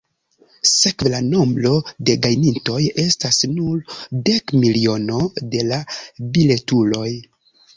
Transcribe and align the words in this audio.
Sekve, 0.69 1.09
la 1.15 1.19
nombro 1.25 1.73
de 2.09 2.15
gajnintoj 2.23 2.79
estas 3.05 3.41
nur 3.51 3.93
dekmilono 4.31 5.21
de 5.53 5.63
la 5.69 5.81
biletuloj! 6.39 7.09